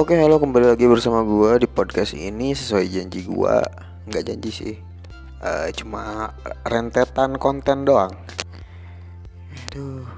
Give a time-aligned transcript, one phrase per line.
[0.00, 3.56] Oke halo kembali lagi bersama gue di podcast ini sesuai janji gue
[4.08, 4.74] Nggak janji sih.
[5.44, 6.32] Uh, Cuma
[6.64, 8.08] rentetan konten doang.
[9.68, 10.08] Aduh.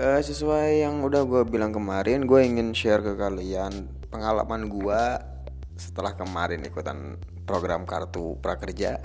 [0.00, 5.02] Uh, Sesuai yang udah gue bilang kemarin Gue ingin share ke kalian Pengalaman gue
[5.76, 9.04] setelah kemarin ikutan program kartu prakerja.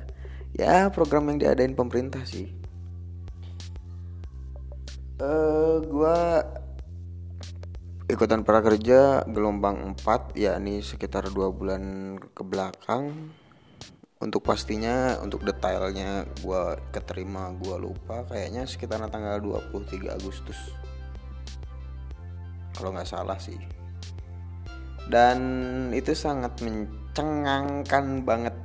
[0.55, 2.47] Ya program yang diadain pemerintah sih.
[5.19, 6.19] Uh, Gue
[8.11, 13.31] ikutan prakerja gelombang 4 yakni sekitar dua bulan ke belakang.
[14.21, 18.27] Untuk pastinya untuk detailnya gue keterima gue lupa.
[18.27, 20.59] Kayaknya sekitar tanggal 23 Agustus.
[22.75, 23.57] Kalau nggak salah sih.
[25.07, 25.39] Dan
[25.95, 28.55] itu sangat mencengangkan banget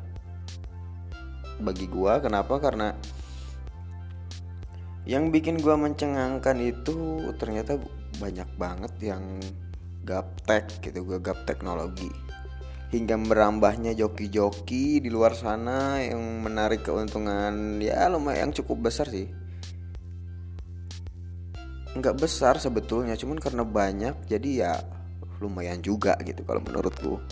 [1.62, 2.60] bagi gue kenapa?
[2.60, 2.92] Karena
[5.06, 7.78] yang bikin gue mencengangkan itu ternyata
[8.18, 9.22] banyak banget yang
[10.02, 12.10] gaptek gitu gue gap teknologi.
[12.90, 19.30] Hingga merambahnya joki-joki di luar sana yang menarik keuntungan ya lumayan cukup besar sih.
[21.94, 24.72] Nggak besar sebetulnya cuman karena banyak jadi ya
[25.38, 27.22] lumayan juga gitu kalau menurutku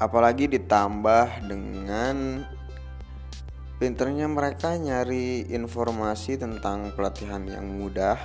[0.00, 2.42] apalagi ditambah dengan
[3.80, 8.20] Pinternya mereka nyari informasi tentang pelatihan yang mudah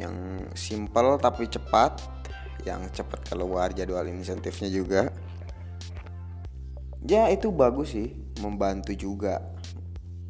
[0.00, 2.00] Yang simple tapi cepat
[2.64, 5.12] Yang cepat keluar jadwal insentifnya juga.
[7.04, 9.44] Ya itu bagus sih Membantu juga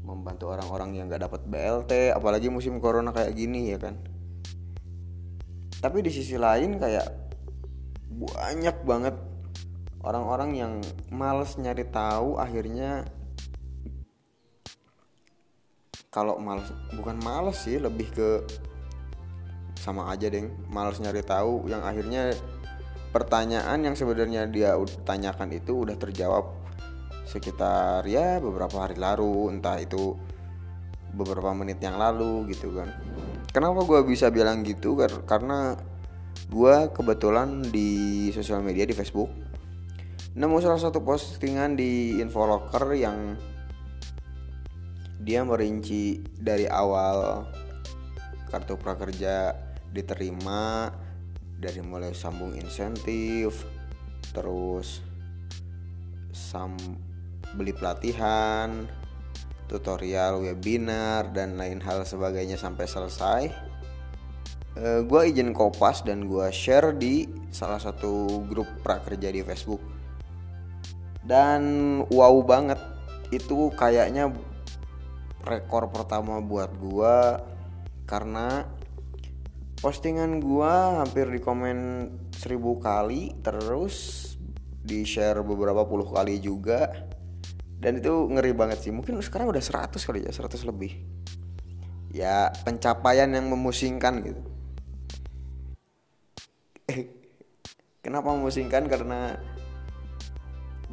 [0.03, 4.03] Membantu orang-orang yang gak dapat BLT Apalagi musim corona kayak gini ya kan?
[5.79, 7.07] Tapi di sisi lain kayak
[8.11, 9.15] Banyak banget
[10.03, 10.73] orang-orang yang
[11.11, 13.07] males nyari tahu akhirnya
[16.13, 18.31] kalau males bukan males sih lebih ke
[19.79, 22.37] sama aja deh males nyari tahu yang akhirnya
[23.13, 24.75] pertanyaan yang sebenarnya dia
[25.05, 26.63] tanyakan itu udah terjawab
[27.29, 29.53] sekitar ya beberapa hari lalu.
[29.53, 30.17] Entah itu
[31.13, 32.89] beberapa menit yang lalu gitu kan.
[33.53, 34.97] Kenapa gue bisa bilang gitu?
[35.29, 35.77] Karena
[36.49, 39.29] gue kebetulan di sosial media di Facebook
[40.33, 43.37] nemu salah satu postingan di Infolocker yang
[45.23, 47.47] dia merinci dari awal
[48.51, 49.55] kartu prakerja
[49.93, 50.91] diterima
[51.63, 53.63] dari mulai sambung insentif
[54.35, 55.05] terus
[56.33, 56.75] sam
[57.55, 58.89] beli pelatihan
[59.73, 63.43] tutorial webinar dan lain hal sebagainya sampai selesai.
[64.77, 69.81] E, eh, gue izin kopas dan gue share di salah satu grup prakerja di Facebook
[71.27, 71.63] dan
[72.11, 72.79] wow banget.
[73.33, 74.31] Itu kayaknya
[75.43, 77.43] rekor pertama buat gua
[78.07, 78.67] karena
[79.83, 81.79] postingan gua hampir di komen
[82.35, 84.29] seribu kali terus
[84.83, 87.11] di share beberapa puluh kali juga.
[87.83, 88.95] Dan itu ngeri banget sih.
[88.95, 91.03] Mungkin sekarang udah 100 kali ya 100 lebih.
[92.15, 94.43] Ya pencapaian yang memusingkan gitu.
[98.07, 98.87] Kenapa memusingkan?
[98.87, 99.35] Karena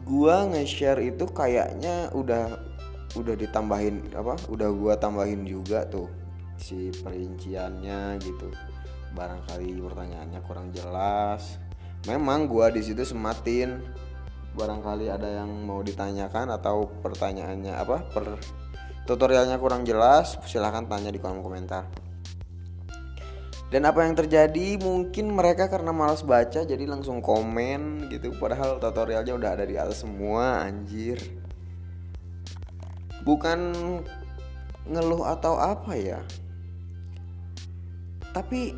[0.09, 2.57] gua nge-share itu kayaknya udah
[3.13, 6.09] udah ditambahin apa udah gua tambahin juga tuh
[6.57, 8.49] si perinciannya gitu.
[9.13, 11.61] Barangkali pertanyaannya kurang jelas.
[12.09, 13.85] Memang gua di situ sematin.
[14.57, 18.41] Barangkali ada yang mau ditanyakan atau pertanyaannya apa per
[19.05, 22.08] tutorialnya kurang jelas silahkan tanya di kolom komentar
[23.69, 24.81] dan apa yang terjadi?
[24.81, 28.33] Mungkin mereka karena malas baca jadi langsung komen gitu.
[28.33, 31.21] Padahal tutorialnya udah ada di atas semua anjir.
[33.21, 33.59] Bukan
[34.89, 36.17] ngeluh atau apa ya.
[38.33, 38.73] Tapi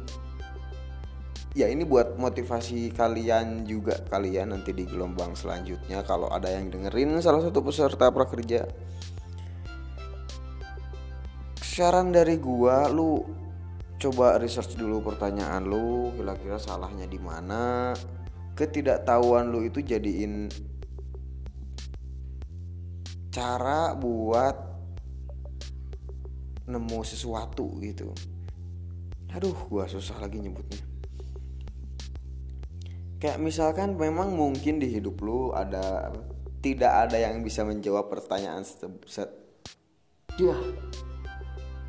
[1.55, 3.95] ya ini buat motivasi kalian juga.
[4.11, 8.67] Kalian nanti di gelombang selanjutnya kalau ada yang dengerin salah satu peserta prakerja.
[11.63, 13.23] Saran dari gua lu
[14.01, 17.93] coba research dulu pertanyaan lu kira-kira salahnya di mana.
[18.57, 20.49] Ketidaktahuan lu itu jadiin
[23.29, 24.57] cara buat
[26.65, 28.09] nemu sesuatu gitu.
[29.37, 30.81] Aduh gua susah lagi nyebutnya.
[33.21, 36.09] Kayak misalkan memang mungkin di hidup lu ada
[36.65, 39.29] tidak ada yang bisa menjawab pertanyaan set
[40.41, 40.57] ya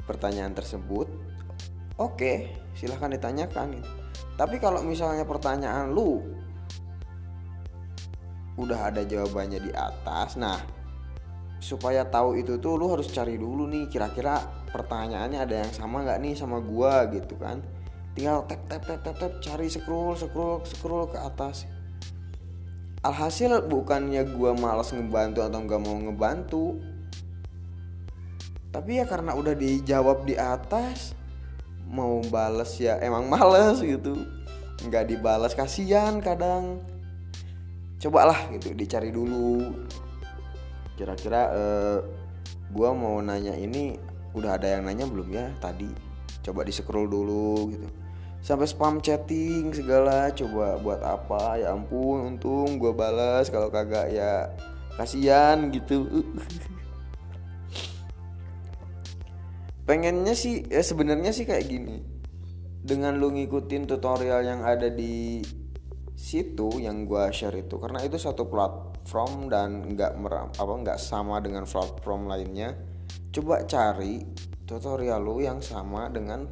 [0.04, 1.08] pertanyaan tersebut
[2.00, 2.32] oke
[2.76, 3.90] silahkan ditanyakan gitu.
[4.40, 6.24] tapi kalau misalnya pertanyaan lu
[8.60, 10.60] udah ada jawabannya di atas nah
[11.62, 14.42] supaya tahu itu tuh lu harus cari dulu nih kira-kira
[14.74, 17.62] pertanyaannya ada yang sama nggak nih sama gua gitu kan
[18.12, 21.70] tinggal tap tap tap tap tap cari scroll scroll scroll ke atas
[23.06, 26.64] alhasil bukannya gua malas ngebantu atau nggak mau ngebantu
[28.74, 31.14] tapi ya karena udah dijawab di atas
[31.92, 34.16] mau bales ya emang males gitu.
[34.88, 36.80] Nggak dibalas kasihan kadang.
[38.00, 39.76] Cobalah gitu dicari dulu.
[40.96, 41.98] Kira-kira uh,
[42.72, 44.00] gua mau nanya ini
[44.32, 45.86] udah ada yang nanya belum ya tadi?
[46.42, 47.88] Coba di scroll dulu gitu.
[48.42, 51.62] Sampai spam chatting segala coba buat apa?
[51.62, 54.50] Ya ampun untung gua balas kalau kagak ya
[54.98, 56.04] kasihan gitu
[59.92, 62.00] pengennya sih ya sebenarnya sih kayak gini.
[62.80, 65.44] Dengan lu ngikutin tutorial yang ada di
[66.16, 71.44] situ yang gua share itu karena itu satu platform dan nggak meram apa nggak sama
[71.44, 72.72] dengan platform lainnya
[73.36, 74.24] coba cari
[74.64, 76.48] tutorial lu yang sama dengan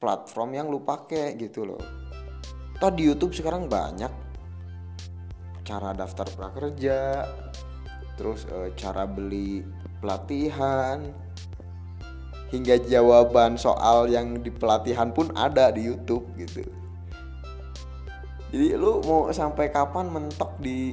[0.00, 1.84] platform yang lu pakai gitu loh.
[2.80, 4.08] Toh di YouTube sekarang banyak
[5.68, 7.28] cara daftar prakerja
[8.16, 9.60] terus e, cara beli
[10.00, 11.29] pelatihan
[12.50, 16.66] hingga jawaban soal yang di pelatihan pun ada di YouTube gitu.
[18.50, 20.90] Jadi lu mau sampai kapan mentok di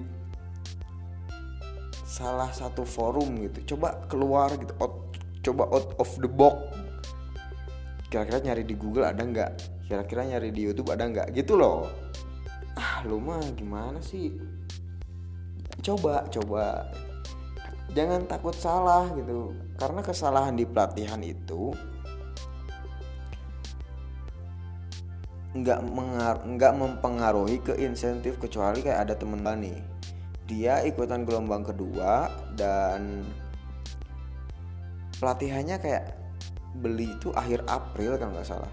[2.06, 3.74] salah satu forum gitu?
[3.74, 4.74] Coba keluar gitu.
[4.78, 6.62] Out, coba out of the box.
[8.08, 9.52] Kira-kira nyari di Google ada nggak?
[9.90, 11.34] Kira-kira nyari di YouTube ada nggak?
[11.34, 11.90] Gitu loh.
[12.78, 14.38] Ah lu mah gimana sih?
[15.82, 16.94] Coba coba
[17.98, 19.58] jangan takut salah gitu.
[19.82, 21.74] Karena kesalahan di pelatihan itu
[25.58, 25.80] nggak
[26.46, 29.82] nggak mempengaruhi ke insentif kecuali kayak ada temen nih
[30.48, 33.26] dia ikutan gelombang kedua dan
[35.18, 36.14] pelatihannya kayak
[36.78, 38.72] beli itu akhir April kan nggak salah.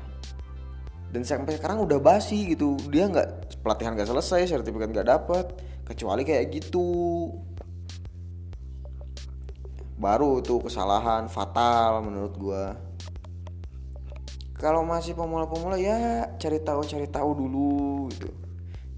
[1.11, 2.79] Dan sampai sekarang udah basi gitu.
[2.91, 5.47] Dia nggak pelatihan nggak selesai sertifikat nggak dapet.
[5.85, 6.87] Kecuali kayak gitu
[9.95, 12.65] baru tuh kesalahan fatal menurut gue
[14.55, 18.31] kalau masih pemula-pemula ya cari tahu cari tahu dulu gitu.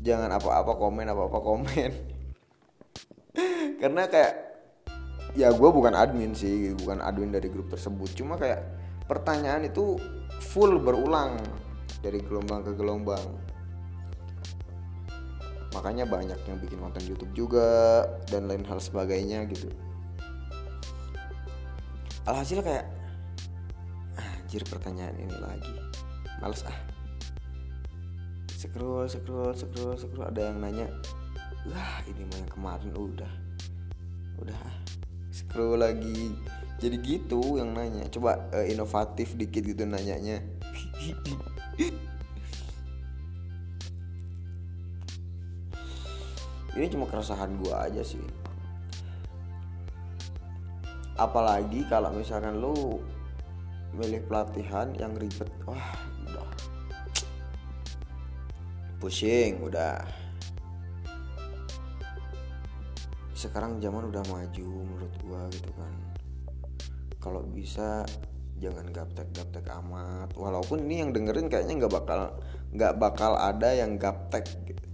[0.04, 1.90] Jangan apa-apa komen apa-apa komen.
[3.82, 4.34] Karena kayak
[5.34, 8.14] ya gue bukan admin sih bukan admin dari grup tersebut.
[8.14, 8.62] Cuma kayak
[9.10, 9.98] pertanyaan itu
[10.38, 11.40] full berulang
[11.98, 13.26] dari gelombang ke gelombang.
[15.74, 19.72] Makanya banyak yang bikin konten YouTube juga dan lain hal sebagainya gitu
[22.26, 22.90] alhasil kayak
[24.18, 25.74] anjir pertanyaan ini lagi.
[26.42, 26.78] Males ah.
[28.50, 30.26] Scroll scroll scroll scroll.
[30.26, 30.90] Ada yang nanya
[31.70, 33.32] wah ini mah yang kemarin udah
[34.42, 34.76] udah ah.
[35.30, 36.34] scroll lagi.
[36.82, 38.04] Jadi gitu yang nanya.
[38.10, 40.42] Coba uh, inovatif dikit gitu nanyanya.
[46.76, 48.20] Ini cuma keresahan gua aja sih
[51.16, 53.00] apalagi kalau misalkan lu
[53.96, 55.96] milih pelatihan yang ribet wah
[56.28, 56.48] udah.
[59.00, 60.00] Pusing udah.
[63.36, 65.94] Sekarang zaman udah maju menurut gua gitu kan.
[67.20, 68.04] Kalau bisa
[68.60, 70.32] jangan gaptek gaptek amat.
[70.36, 72.20] Walaupun ini yang dengerin kayaknya nggak bakal
[72.72, 74.44] nggak bakal ada yang gaptek.
[74.68, 74.86] Gitu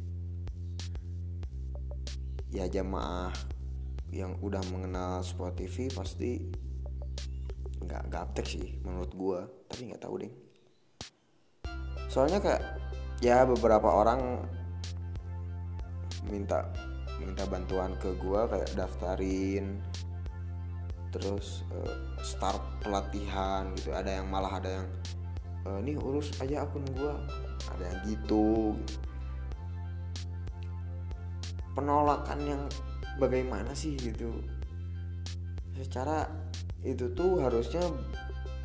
[2.53, 3.33] ya jamaah
[4.13, 6.39] yang udah mengenal Spot TV pasti
[7.83, 10.33] nggak gaptek sih menurut gue tapi nggak tahu deh
[12.07, 12.63] soalnya kayak
[13.25, 14.45] ya beberapa orang
[16.29, 16.69] minta
[17.19, 19.81] minta bantuan ke gue kayak daftarin
[21.13, 23.93] terus uh, start pelatihan gitu.
[23.93, 24.89] Ada yang malah ada yang
[25.69, 27.15] uh, nih urus aja akun gue
[27.69, 28.75] ada yang gitu.
[31.77, 32.63] Penolakan yang
[33.21, 34.33] bagaimana sih gitu?
[35.77, 36.29] Secara
[36.83, 37.83] itu tuh harusnya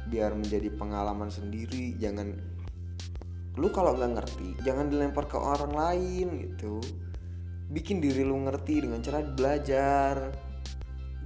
[0.07, 2.31] biar menjadi pengalaman sendiri jangan
[3.57, 6.79] lu kalau nggak ngerti jangan dilempar ke orang lain gitu.
[7.67, 10.31] Bikin diri lu ngerti dengan cara belajar.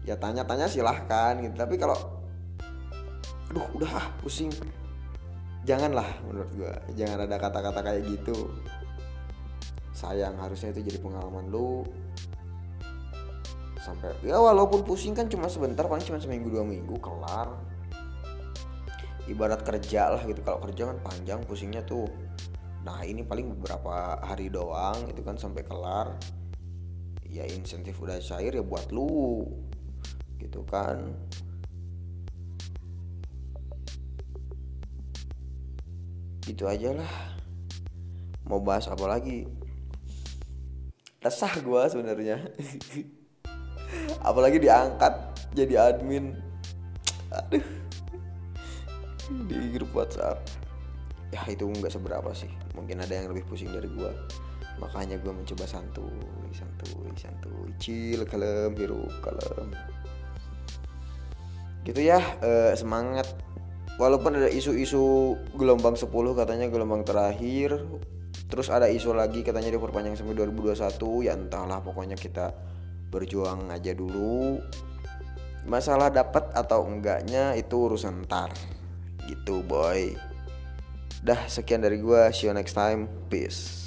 [0.01, 1.93] Ya tanya-tanya silahkan gitu tapi kalau
[3.51, 4.49] aduh udah ah pusing.
[5.61, 8.49] Janganlah menurut gua jangan ada kata-kata kayak gitu.
[9.93, 11.85] Sayang harusnya itu jadi pengalaman lu
[13.81, 17.49] sampai ya walaupun pusing kan cuma sebentar paling cuma seminggu dua minggu kelar.
[19.25, 22.05] Ibarat kerja lah gitu kalau kerja kan panjang pusingnya tuh.
[22.85, 26.13] Nah ini paling beberapa hari doang itu kan sampai kelar.
[27.25, 29.49] Ya insentif udah cair ya buat lu
[30.37, 31.17] gitu kan.
[36.45, 37.13] Gitu aja lah.
[38.45, 39.49] Mau bahas apa lagi?
[41.21, 42.37] Resah gue sebenarnya
[44.21, 45.13] apalagi diangkat
[45.55, 46.35] jadi admin.
[47.31, 47.63] Aduh.
[49.47, 50.43] Di grup WhatsApp.
[51.31, 52.51] Ya itu nggak seberapa sih.
[52.75, 54.11] Mungkin ada yang lebih pusing dari gue
[54.81, 56.09] makanya gue mencoba santuy
[56.57, 57.69] santuy santuy.
[57.77, 59.69] Chill kalem hirup kalem.
[61.85, 63.29] Gitu ya eh, semangat.
[64.01, 67.85] Walaupun ada isu-isu gelombang 10 katanya gelombang terakhir.
[68.51, 72.51] Terus ada isu lagi katanya diperpanjang sampai 2021 ya entahlah pokoknya kita
[73.11, 74.57] berjuang aja dulu.
[75.67, 78.49] Masalah dapat atau enggaknya itu urusan ntar.
[79.27, 80.15] Gitu boy.
[81.21, 82.33] Dah sekian dari gua.
[82.33, 83.05] See you next time.
[83.29, 83.80] Peace